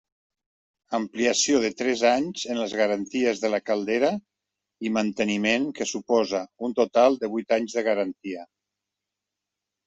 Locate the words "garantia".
7.91-8.49